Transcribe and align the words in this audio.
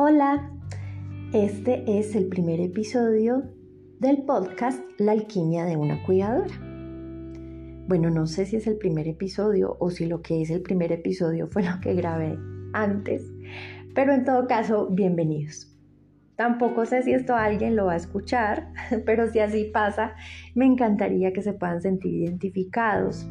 Hola, 0.00 0.48
este 1.32 1.98
es 1.98 2.14
el 2.14 2.28
primer 2.28 2.60
episodio 2.60 3.42
del 3.98 4.22
podcast 4.22 4.80
La 4.96 5.10
alquimia 5.10 5.64
de 5.64 5.76
una 5.76 6.00
cuidadora. 6.04 6.54
Bueno, 7.88 8.08
no 8.08 8.28
sé 8.28 8.46
si 8.46 8.54
es 8.54 8.68
el 8.68 8.76
primer 8.76 9.08
episodio 9.08 9.76
o 9.80 9.90
si 9.90 10.06
lo 10.06 10.22
que 10.22 10.40
es 10.40 10.50
el 10.50 10.62
primer 10.62 10.92
episodio 10.92 11.48
fue 11.48 11.64
lo 11.64 11.80
que 11.80 11.94
grabé 11.94 12.38
antes, 12.74 13.28
pero 13.92 14.12
en 14.12 14.24
todo 14.24 14.46
caso, 14.46 14.86
bienvenidos. 14.86 15.76
Tampoco 16.36 16.86
sé 16.86 17.02
si 17.02 17.12
esto 17.12 17.34
alguien 17.34 17.74
lo 17.74 17.86
va 17.86 17.94
a 17.94 17.96
escuchar, 17.96 18.68
pero 19.04 19.26
si 19.32 19.40
así 19.40 19.64
pasa, 19.64 20.14
me 20.54 20.64
encantaría 20.64 21.32
que 21.32 21.42
se 21.42 21.54
puedan 21.54 21.82
sentir 21.82 22.14
identificados, 22.14 23.26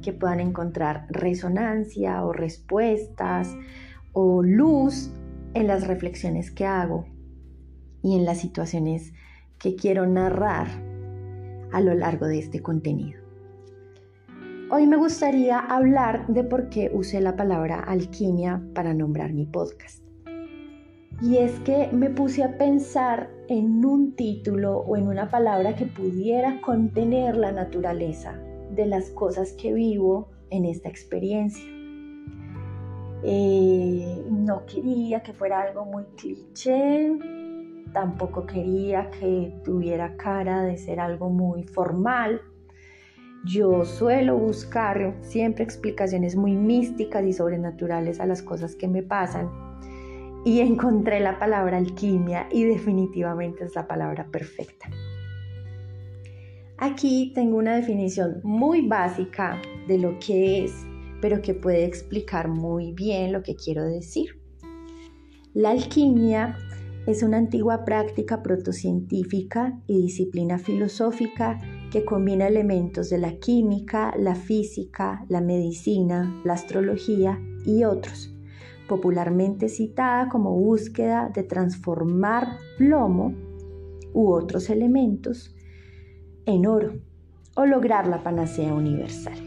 que 0.00 0.14
puedan 0.14 0.40
encontrar 0.40 1.04
resonancia 1.10 2.24
o 2.24 2.32
respuestas 2.32 3.54
o 4.14 4.42
luz 4.42 5.12
en 5.54 5.66
las 5.66 5.86
reflexiones 5.86 6.50
que 6.50 6.66
hago 6.66 7.06
y 8.02 8.16
en 8.16 8.24
las 8.24 8.38
situaciones 8.38 9.12
que 9.58 9.74
quiero 9.74 10.06
narrar 10.06 10.68
a 11.72 11.80
lo 11.80 11.94
largo 11.94 12.26
de 12.26 12.38
este 12.38 12.62
contenido. 12.62 13.20
Hoy 14.70 14.86
me 14.86 14.96
gustaría 14.96 15.58
hablar 15.58 16.26
de 16.26 16.44
por 16.44 16.68
qué 16.68 16.90
usé 16.92 17.20
la 17.20 17.36
palabra 17.36 17.80
alquimia 17.80 18.62
para 18.74 18.92
nombrar 18.92 19.32
mi 19.32 19.46
podcast. 19.46 20.02
Y 21.22 21.38
es 21.38 21.58
que 21.60 21.88
me 21.90 22.10
puse 22.10 22.44
a 22.44 22.58
pensar 22.58 23.30
en 23.48 23.84
un 23.84 24.14
título 24.14 24.78
o 24.78 24.96
en 24.96 25.08
una 25.08 25.30
palabra 25.30 25.74
que 25.74 25.86
pudiera 25.86 26.60
contener 26.60 27.36
la 27.36 27.50
naturaleza 27.50 28.38
de 28.74 28.86
las 28.86 29.10
cosas 29.10 29.52
que 29.54 29.72
vivo 29.72 30.28
en 30.50 30.64
esta 30.66 30.88
experiencia. 30.88 31.64
Eh, 33.24 34.22
quería 34.66 35.22
que 35.22 35.32
fuera 35.32 35.62
algo 35.62 35.84
muy 35.84 36.04
cliché, 36.16 37.12
tampoco 37.92 38.46
quería 38.46 39.10
que 39.10 39.52
tuviera 39.64 40.16
cara 40.16 40.62
de 40.62 40.76
ser 40.76 41.00
algo 41.00 41.30
muy 41.30 41.64
formal. 41.64 42.40
Yo 43.44 43.84
suelo 43.84 44.36
buscar 44.36 45.16
siempre 45.20 45.64
explicaciones 45.64 46.36
muy 46.36 46.54
místicas 46.54 47.24
y 47.24 47.32
sobrenaturales 47.32 48.20
a 48.20 48.26
las 48.26 48.42
cosas 48.42 48.74
que 48.74 48.88
me 48.88 49.02
pasan 49.02 49.50
y 50.44 50.60
encontré 50.60 51.20
la 51.20 51.38
palabra 51.38 51.76
alquimia 51.76 52.48
y 52.50 52.64
definitivamente 52.64 53.64
es 53.64 53.74
la 53.74 53.86
palabra 53.86 54.26
perfecta. 54.30 54.88
Aquí 56.78 57.32
tengo 57.34 57.56
una 57.56 57.74
definición 57.74 58.40
muy 58.44 58.86
básica 58.86 59.60
de 59.86 59.98
lo 59.98 60.18
que 60.18 60.64
es 60.64 60.88
pero 61.20 61.42
que 61.42 61.54
puede 61.54 61.84
explicar 61.84 62.48
muy 62.48 62.92
bien 62.92 63.32
lo 63.32 63.42
que 63.42 63.56
quiero 63.56 63.84
decir. 63.84 64.37
La 65.54 65.70
alquimia 65.70 66.58
es 67.06 67.22
una 67.22 67.38
antigua 67.38 67.86
práctica 67.86 68.42
protocientífica 68.42 69.80
y 69.86 70.02
disciplina 70.02 70.58
filosófica 70.58 71.58
que 71.90 72.04
combina 72.04 72.46
elementos 72.46 73.08
de 73.08 73.16
la 73.16 73.38
química, 73.38 74.14
la 74.18 74.34
física, 74.34 75.24
la 75.28 75.40
medicina, 75.40 76.38
la 76.44 76.52
astrología 76.52 77.40
y 77.64 77.84
otros, 77.84 78.34
popularmente 78.88 79.70
citada 79.70 80.28
como 80.28 80.52
búsqueda 80.52 81.30
de 81.34 81.44
transformar 81.44 82.58
plomo 82.76 83.32
u 84.12 84.30
otros 84.30 84.68
elementos 84.68 85.56
en 86.44 86.66
oro 86.66 86.92
o 87.54 87.64
lograr 87.64 88.06
la 88.06 88.22
panacea 88.22 88.74
universal. 88.74 89.38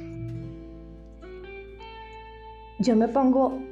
Yo 2.80 2.96
me 2.96 3.08
pongo 3.08 3.70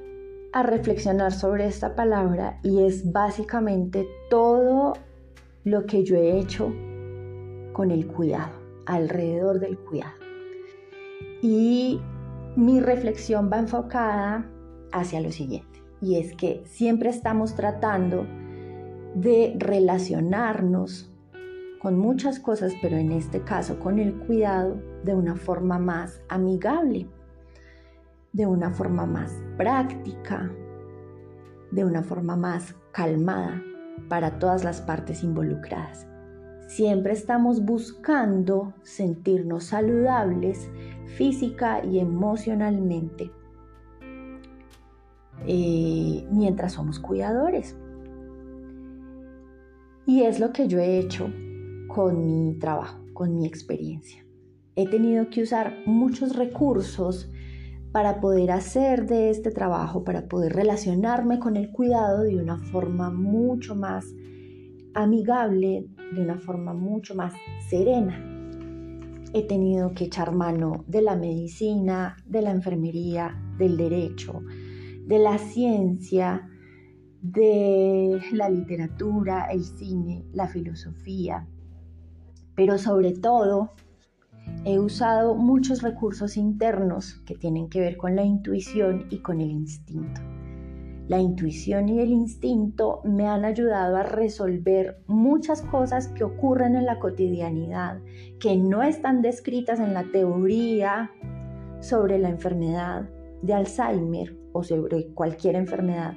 a 0.54 0.64
reflexionar 0.64 1.32
sobre 1.32 1.68
esta 1.68 1.96
palabra 1.96 2.60
y 2.64 2.84
es 2.84 3.12
básicamente 3.12 4.08
todo 4.30 4.94
lo 5.64 5.86
que 5.86 6.04
yo 6.04 6.16
he 6.16 6.40
hecho 6.40 6.74
con 7.74 7.92
el 7.92 8.08
cuidado, 8.08 8.54
alrededor 8.86 9.60
del 9.60 9.78
cuidado. 9.78 10.14
Y 11.42 12.00
mi 12.56 12.80
reflexión 12.80 13.50
va 13.52 13.60
enfocada 13.60 14.46
hacia 14.92 15.22
lo 15.22 15.32
siguiente, 15.32 15.82
y 16.02 16.18
es 16.18 16.36
que 16.36 16.64
siempre 16.66 17.10
estamos 17.10 17.56
tratando 17.56 18.26
de 19.16 19.56
relacionarnos 19.58 21.12
con 21.80 21.98
muchas 21.98 22.40
cosas, 22.40 22.74
pero 22.82 22.98
en 22.98 23.12
este 23.12 23.42
caso 23.42 23.80
con 23.80 24.00
el 24.00 24.14
cuidado 24.14 24.82
de 25.04 25.16
una 25.16 25.36
forma 25.36 25.80
más 25.80 26.22
amigable 26.28 27.08
de 28.34 28.46
una 28.46 28.72
forma 28.72 29.06
más 29.06 29.34
práctica, 29.58 30.52
de 31.72 31.86
una 31.86 32.04
forma 32.04 32.36
más 32.36 32.76
calmada 32.92 33.62
para 34.08 34.40
todas 34.40 34.64
las 34.64 34.82
partes 34.82 35.24
involucradas. 35.24 36.08
Siempre 36.68 37.14
estamos 37.14 37.66
buscando 37.66 38.74
sentirnos 38.84 39.66
saludables 39.66 40.70
física 41.18 41.84
y 41.84 42.00
emocionalmente 42.00 43.32
eh, 45.48 46.28
mientras 46.32 46.74
somos 46.74 47.00
cuidadores. 47.00 47.76
Y 50.06 50.24
es 50.24 50.40
lo 50.40 50.52
que 50.52 50.68
yo 50.68 50.80
he 50.80 51.00
hecho 51.00 51.32
con 51.88 52.26
mi 52.26 52.54
trabajo, 52.60 53.00
con 53.14 53.36
mi 53.36 53.46
experiencia. 53.48 54.26
He 54.76 54.88
tenido 54.88 55.30
que 55.30 55.44
usar 55.44 55.76
muchos 55.86 56.36
recursos 56.36 57.32
para 57.92 58.20
poder 58.20 58.52
hacer 58.52 59.08
de 59.08 59.30
este 59.30 59.52
trabajo, 59.52 60.04
para 60.04 60.28
poder 60.28 60.54
relacionarme 60.54 61.40
con 61.40 61.58
el 61.58 61.72
cuidado 61.72 62.24
de 62.24 62.38
una 62.38 62.58
forma 62.58 63.10
mucho 63.10 63.76
más 63.76 64.06
amigable, 64.94 65.88
de 66.14 66.22
una 66.22 66.38
forma 66.38 66.74
mucho 66.74 67.16
más 67.16 67.34
serena. 67.70 68.24
He 69.34 69.44
tenido 69.48 69.94
que 69.94 70.06
echar 70.06 70.34
mano 70.34 70.84
de 70.88 71.02
la 71.02 71.16
medicina, 71.16 72.18
de 72.26 72.42
la 72.42 72.52
enfermería, 72.52 73.36
del 73.58 73.78
derecho, 73.78 74.42
de 75.06 75.20
la 75.20 75.38
ciencia, 75.38 76.48
de 77.22 78.20
la 78.32 78.50
literatura, 78.50 79.48
el 79.52 79.64
cine, 79.64 80.26
la 80.32 80.48
filosofía, 80.48 81.48
pero 82.56 82.78
sobre 82.78 83.14
todo 83.14 83.74
he 84.66 84.80
usado 84.80 85.36
muchos 85.36 85.82
recursos 85.82 86.38
internos 86.38 87.22
que 87.26 87.36
tienen 87.36 87.70
que 87.70 87.80
ver 87.80 87.98
con 87.98 88.16
la 88.16 88.24
intuición 88.24 89.06
y 89.10 89.20
con 89.20 89.42
el 89.42 89.52
instinto. 89.52 90.22
La 91.08 91.18
intuición 91.18 91.90
y 91.90 92.00
el 92.02 92.12
instinto 92.12 93.02
me 93.04 93.28
han 93.28 93.44
ayudado 93.44 93.98
a 93.98 94.04
resolver 94.04 95.02
muchas 95.08 95.64
cosas 95.64 96.08
que 96.10 96.24
ocurren 96.24 96.76
en 96.76 96.86
la 96.86 97.00
cotidianidad, 97.00 98.00
que 98.40 98.56
no 98.58 98.84
están 98.84 99.24
descritas 99.24 99.80
en 99.80 99.96
la 99.96 100.04
teoría 100.12 101.12
sobre 101.80 102.20
la 102.20 102.30
enfermedad 102.30 103.10
de 103.42 103.54
Alzheimer 103.54 104.38
o 104.52 104.64
sobre 104.64 105.08
cualquier 105.14 105.56
enfermedad, 105.56 106.14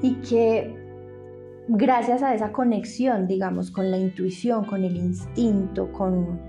y 0.00 0.14
que 0.22 0.74
gracias 1.68 2.22
a 2.22 2.34
esa 2.34 2.50
conexión, 2.52 3.26
digamos, 3.26 3.70
con 3.70 3.90
la 3.90 3.98
intuición, 3.98 4.64
con 4.64 4.84
el 4.84 4.96
instinto, 4.96 5.92
con 5.92 6.40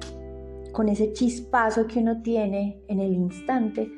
con 0.74 0.90
ese 0.90 1.14
chispazo 1.14 1.88
que 1.88 2.00
uno 2.00 2.22
tiene 2.22 2.82
en 2.90 3.00
el 3.00 3.14
instante, 3.14 3.90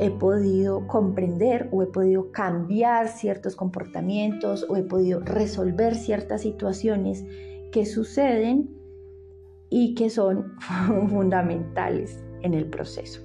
he 0.00 0.10
podido 0.10 0.86
comprender 0.86 1.68
o 1.70 1.82
he 1.82 1.86
podido 1.86 2.32
cambiar 2.32 3.08
ciertos 3.08 3.54
comportamientos 3.54 4.66
o 4.68 4.76
he 4.76 4.82
podido 4.82 5.20
resolver 5.20 5.94
ciertas 5.94 6.42
situaciones 6.42 7.24
que 7.70 7.84
suceden 7.84 8.70
y 9.70 9.94
que 9.94 10.08
son 10.08 10.54
fundamentales 11.08 12.24
en 12.42 12.54
el 12.54 12.66
proceso. 12.66 13.20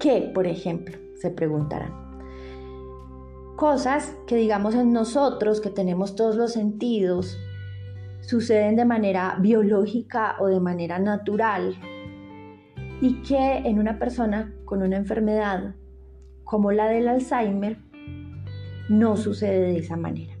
¿Qué, 0.00 0.30
por 0.32 0.46
ejemplo? 0.46 0.96
Se 1.16 1.30
preguntarán. 1.30 1.92
Cosas 3.56 4.16
que 4.26 4.36
digamos 4.36 4.76
en 4.76 4.92
nosotros, 4.92 5.60
que 5.60 5.70
tenemos 5.70 6.14
todos 6.14 6.36
los 6.36 6.52
sentidos, 6.52 7.36
suceden 8.20 8.76
de 8.76 8.84
manera 8.84 9.36
biológica 9.40 10.36
o 10.40 10.46
de 10.46 10.60
manera 10.60 10.98
natural 10.98 11.76
y 13.00 13.22
que 13.22 13.58
en 13.58 13.78
una 13.78 13.98
persona 13.98 14.52
con 14.64 14.82
una 14.82 14.96
enfermedad 14.96 15.74
como 16.44 16.72
la 16.72 16.88
del 16.88 17.08
Alzheimer 17.08 17.78
no 18.88 19.16
sucede 19.16 19.72
de 19.72 19.78
esa 19.78 19.96
manera. 19.96 20.34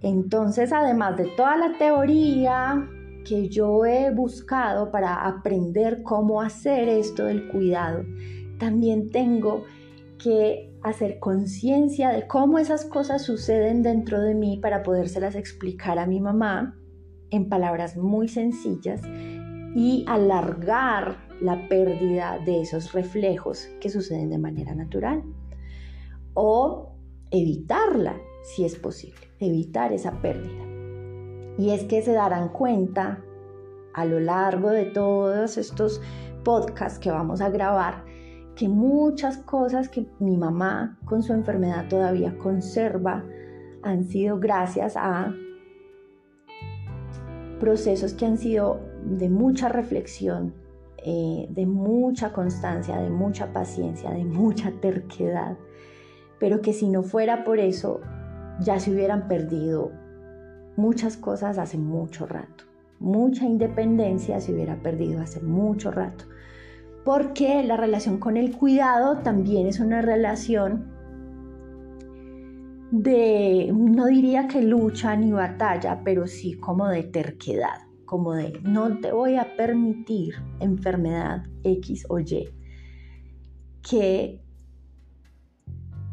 Entonces, 0.00 0.72
además 0.72 1.16
de 1.16 1.24
toda 1.36 1.56
la 1.56 1.76
teoría 1.76 2.88
que 3.24 3.48
yo 3.48 3.84
he 3.84 4.10
buscado 4.12 4.90
para 4.90 5.26
aprender 5.26 6.02
cómo 6.02 6.40
hacer 6.40 6.88
esto 6.88 7.24
del 7.24 7.48
cuidado, 7.48 8.04
también 8.58 9.10
tengo 9.10 9.64
que 10.18 10.67
hacer 10.82 11.18
conciencia 11.18 12.10
de 12.10 12.26
cómo 12.26 12.58
esas 12.58 12.84
cosas 12.84 13.22
suceden 13.22 13.82
dentro 13.82 14.20
de 14.20 14.34
mí 14.34 14.58
para 14.58 14.82
podérselas 14.82 15.34
explicar 15.34 15.98
a 15.98 16.06
mi 16.06 16.20
mamá 16.20 16.76
en 17.30 17.48
palabras 17.48 17.96
muy 17.96 18.28
sencillas 18.28 19.02
y 19.74 20.04
alargar 20.06 21.18
la 21.40 21.68
pérdida 21.68 22.38
de 22.44 22.62
esos 22.62 22.92
reflejos 22.92 23.68
que 23.80 23.90
suceden 23.90 24.30
de 24.30 24.38
manera 24.38 24.74
natural. 24.74 25.22
O 26.34 26.94
evitarla 27.30 28.16
si 28.42 28.64
es 28.64 28.76
posible, 28.76 29.20
evitar 29.38 29.92
esa 29.92 30.20
pérdida. 30.22 30.64
Y 31.58 31.70
es 31.70 31.84
que 31.84 32.02
se 32.02 32.12
darán 32.12 32.50
cuenta 32.50 33.22
a 33.94 34.04
lo 34.04 34.20
largo 34.20 34.70
de 34.70 34.84
todos 34.84 35.58
estos 35.58 36.00
podcasts 36.44 36.98
que 36.98 37.10
vamos 37.10 37.40
a 37.40 37.50
grabar 37.50 38.04
que 38.58 38.68
muchas 38.68 39.38
cosas 39.38 39.88
que 39.88 40.08
mi 40.18 40.36
mamá 40.36 40.98
con 41.04 41.22
su 41.22 41.32
enfermedad 41.32 41.86
todavía 41.88 42.36
conserva 42.38 43.24
han 43.84 44.02
sido 44.02 44.40
gracias 44.40 44.96
a 44.96 45.32
procesos 47.60 48.14
que 48.14 48.26
han 48.26 48.36
sido 48.36 48.80
de 49.04 49.28
mucha 49.28 49.68
reflexión, 49.68 50.54
eh, 51.04 51.46
de 51.50 51.66
mucha 51.66 52.32
constancia, 52.32 52.96
de 52.96 53.10
mucha 53.10 53.52
paciencia, 53.52 54.10
de 54.10 54.24
mucha 54.24 54.72
terquedad, 54.80 55.56
pero 56.40 56.60
que 56.60 56.72
si 56.72 56.88
no 56.88 57.04
fuera 57.04 57.44
por 57.44 57.60
eso 57.60 58.00
ya 58.60 58.80
se 58.80 58.90
hubieran 58.90 59.28
perdido 59.28 59.92
muchas 60.76 61.16
cosas 61.16 61.58
hace 61.58 61.78
mucho 61.78 62.26
rato. 62.26 62.64
Mucha 62.98 63.44
independencia 63.44 64.40
se 64.40 64.52
hubiera 64.52 64.82
perdido 64.82 65.20
hace 65.20 65.38
mucho 65.40 65.92
rato. 65.92 66.24
Porque 67.08 67.64
la 67.64 67.78
relación 67.78 68.18
con 68.18 68.36
el 68.36 68.54
cuidado 68.54 69.20
también 69.22 69.66
es 69.66 69.80
una 69.80 70.02
relación 70.02 70.92
de, 72.90 73.72
no 73.74 74.04
diría 74.04 74.46
que 74.46 74.60
lucha 74.60 75.16
ni 75.16 75.32
batalla, 75.32 76.02
pero 76.04 76.26
sí 76.26 76.52
como 76.52 76.86
de 76.86 77.04
terquedad, 77.04 77.80
como 78.04 78.34
de 78.34 78.60
no 78.62 78.98
te 79.00 79.10
voy 79.10 79.36
a 79.36 79.56
permitir 79.56 80.34
enfermedad 80.60 81.46
X 81.64 82.04
o 82.10 82.18
Y 82.18 82.50
que 83.80 84.42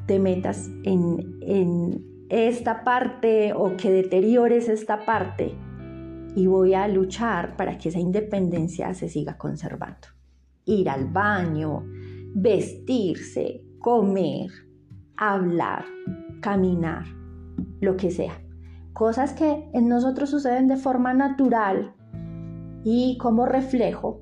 te 0.06 0.18
metas 0.18 0.70
en, 0.86 1.40
en 1.42 2.26
esta 2.30 2.86
parte 2.86 3.52
o 3.52 3.76
que 3.76 3.92
deteriores 3.92 4.70
esta 4.70 5.04
parte 5.06 5.56
y 6.38 6.48
voy 6.48 6.74
a 6.74 6.88
luchar 6.88 7.58
para 7.58 7.78
que 7.78 7.90
esa 7.90 8.00
independencia 8.00 8.94
se 8.94 9.10
siga 9.10 9.38
conservando. 9.38 10.16
Ir 10.66 10.90
al 10.90 11.06
baño, 11.06 11.86
vestirse, 12.34 13.64
comer, 13.80 14.50
hablar, 15.16 15.86
caminar, 16.42 17.06
lo 17.82 17.96
que 17.98 18.12
sea. 18.12 18.42
Cosas 18.94 19.34
que 19.34 19.70
en 19.74 19.88
nosotros 19.88 20.30
suceden 20.30 20.68
de 20.68 20.78
forma 20.78 21.14
natural 21.14 21.94
y 22.84 23.18
como 23.18 23.46
reflejo, 23.46 24.22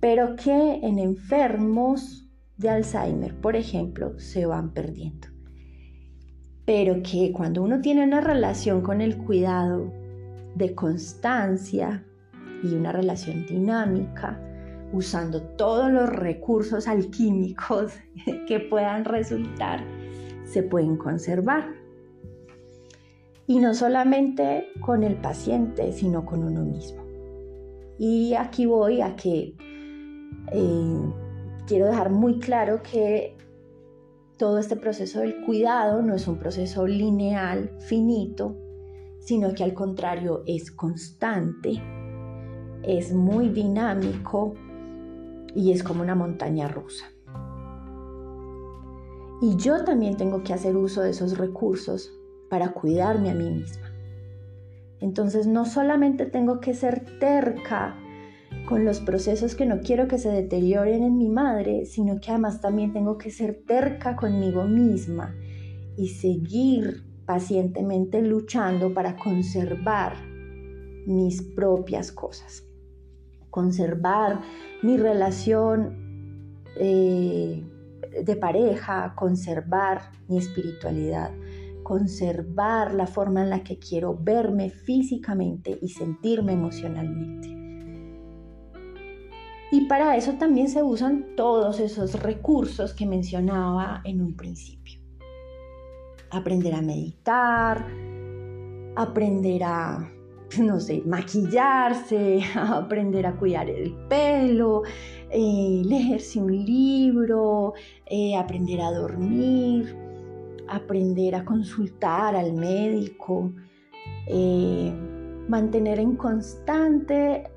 pero 0.00 0.36
que 0.36 0.80
en 0.82 0.98
enfermos 0.98 2.30
de 2.56 2.70
Alzheimer, 2.70 3.40
por 3.40 3.56
ejemplo, 3.56 4.18
se 4.18 4.46
van 4.46 4.72
perdiendo 4.72 5.32
pero 6.64 7.02
que 7.02 7.32
cuando 7.32 7.62
uno 7.62 7.80
tiene 7.80 8.04
una 8.04 8.20
relación 8.20 8.82
con 8.82 9.00
el 9.00 9.18
cuidado 9.18 9.92
de 10.54 10.74
constancia 10.74 12.04
y 12.62 12.74
una 12.74 12.92
relación 12.92 13.44
dinámica, 13.46 14.40
usando 14.92 15.42
todos 15.42 15.90
los 15.90 16.08
recursos 16.08 16.86
alquímicos 16.88 17.92
que 18.46 18.60
puedan 18.60 19.04
resultar, 19.04 19.84
se 20.44 20.62
pueden 20.62 20.96
conservar. 20.96 21.74
Y 23.46 23.58
no 23.58 23.74
solamente 23.74 24.68
con 24.80 25.02
el 25.02 25.16
paciente, 25.16 25.92
sino 25.92 26.24
con 26.24 26.44
uno 26.44 26.62
mismo. 26.62 27.02
Y 27.98 28.34
aquí 28.34 28.66
voy 28.66 29.00
a 29.00 29.16
que 29.16 29.54
eh, 30.52 31.12
quiero 31.66 31.86
dejar 31.86 32.10
muy 32.10 32.38
claro 32.38 32.82
que 32.82 33.36
todo 34.36 34.58
este 34.58 34.76
proceso 34.76 35.20
del 35.20 35.40
cuidado 35.44 36.02
no 36.02 36.14
es 36.14 36.26
un 36.26 36.38
proceso 36.38 36.86
lineal, 36.86 37.70
finito, 37.78 38.56
sino 39.20 39.54
que 39.54 39.62
al 39.62 39.74
contrario 39.74 40.42
es 40.46 40.70
constante, 40.72 41.80
es 42.82 43.12
muy 43.12 43.50
dinámico 43.50 44.54
y 45.54 45.72
es 45.72 45.82
como 45.82 46.02
una 46.02 46.14
montaña 46.14 46.68
rusa. 46.68 47.06
Y 49.40 49.56
yo 49.56 49.84
también 49.84 50.16
tengo 50.16 50.42
que 50.44 50.52
hacer 50.52 50.76
uso 50.76 51.02
de 51.02 51.10
esos 51.10 51.36
recursos 51.36 52.12
para 52.48 52.72
cuidarme 52.72 53.30
a 53.30 53.34
mí 53.34 53.50
misma. 53.50 53.90
Entonces 55.00 55.46
no 55.48 55.64
solamente 55.64 56.26
tengo 56.26 56.60
que 56.60 56.74
ser 56.74 57.18
terca 57.18 57.96
con 58.68 58.84
los 58.84 59.00
procesos 59.00 59.56
que 59.56 59.66
no 59.66 59.80
quiero 59.80 60.06
que 60.06 60.18
se 60.18 60.28
deterioren 60.28 61.02
en 61.02 61.18
mi 61.18 61.28
madre, 61.28 61.86
sino 61.86 62.20
que 62.20 62.30
además 62.30 62.60
también 62.60 62.92
tengo 62.92 63.18
que 63.18 63.30
ser 63.30 63.64
terca 63.66 64.14
conmigo 64.14 64.64
misma 64.64 65.34
y 65.96 66.08
seguir 66.08 67.02
pacientemente 67.26 68.22
luchando 68.22 68.94
para 68.94 69.16
conservar 69.16 70.14
mis 71.06 71.42
propias 71.42 72.12
cosas, 72.12 72.64
conservar 73.52 74.40
mi 74.82 74.96
relación 74.96 76.64
eh, 76.76 77.62
de 78.24 78.36
pareja, 78.36 79.14
conservar 79.14 80.10
mi 80.26 80.38
espiritualidad, 80.38 81.30
conservar 81.82 82.94
la 82.94 83.06
forma 83.06 83.42
en 83.42 83.50
la 83.50 83.62
que 83.62 83.78
quiero 83.78 84.18
verme 84.18 84.70
físicamente 84.70 85.78
y 85.82 85.90
sentirme 85.90 86.54
emocionalmente. 86.54 87.48
Y 89.70 89.86
para 89.86 90.16
eso 90.16 90.32
también 90.38 90.70
se 90.70 90.82
usan 90.82 91.36
todos 91.36 91.78
esos 91.78 92.22
recursos 92.22 92.94
que 92.94 93.04
mencionaba 93.04 94.00
en 94.04 94.22
un 94.22 94.34
principio. 94.34 94.98
Aprender 96.30 96.74
a 96.74 96.80
meditar, 96.80 97.86
aprender 98.96 99.62
a, 99.64 100.10
no 100.58 100.80
sé, 100.80 101.02
maquillarse, 101.06 102.40
aprender 102.54 103.26
a 103.26 103.36
cuidar 103.36 103.68
el 103.68 103.92
pelo, 104.08 104.82
eh, 105.30 105.82
leerse 105.84 106.40
un 106.40 106.64
libro, 106.64 107.74
eh, 108.06 108.36
aprender 108.36 108.80
a 108.80 108.92
dormir, 108.92 109.96
aprender 110.68 111.34
a 111.34 111.44
consultar 111.44 112.36
al 112.36 112.52
médico, 112.52 113.52
eh, 114.26 114.92
mantener 115.48 115.98
en 115.98 116.16
constante 116.16 117.48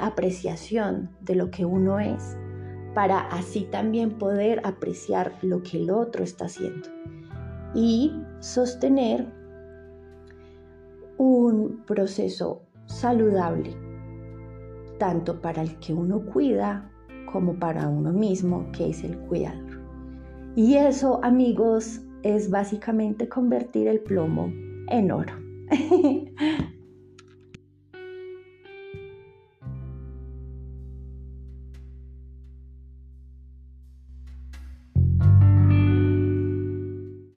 apreciación 0.00 1.10
de 1.20 1.34
lo 1.34 1.50
que 1.50 1.66
uno 1.66 2.00
es, 2.00 2.38
para 2.94 3.20
así 3.28 3.68
también 3.70 4.16
poder 4.16 4.62
apreciar 4.64 5.36
lo 5.42 5.62
que 5.62 5.76
el 5.76 5.90
otro 5.90 6.24
está 6.24 6.46
haciendo 6.46 6.88
y 7.74 8.10
sostener 8.40 9.35
un 11.18 11.82
proceso 11.86 12.62
saludable, 12.86 13.76
tanto 14.98 15.40
para 15.40 15.62
el 15.62 15.78
que 15.78 15.92
uno 15.92 16.24
cuida 16.26 16.90
como 17.32 17.54
para 17.58 17.88
uno 17.88 18.12
mismo, 18.12 18.70
que 18.72 18.90
es 18.90 19.04
el 19.04 19.18
cuidador. 19.18 19.80
Y 20.54 20.76
eso, 20.76 21.20
amigos, 21.22 22.00
es 22.22 22.50
básicamente 22.50 23.28
convertir 23.28 23.88
el 23.88 24.00
plomo 24.00 24.52
en 24.88 25.10
oro. 25.10 25.34